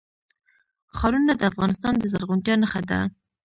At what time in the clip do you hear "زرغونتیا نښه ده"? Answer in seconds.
2.11-2.99